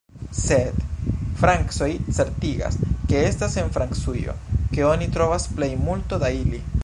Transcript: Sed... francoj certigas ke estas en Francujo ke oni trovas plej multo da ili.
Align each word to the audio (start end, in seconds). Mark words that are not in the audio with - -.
Sed... 0.35 0.77
francoj 1.41 1.89
certigas 2.19 2.79
ke 3.11 3.21
estas 3.27 3.59
en 3.65 3.69
Francujo 3.77 4.37
ke 4.75 4.87
oni 4.95 5.11
trovas 5.19 5.49
plej 5.59 5.71
multo 5.87 6.23
da 6.25 6.33
ili. 6.45 6.65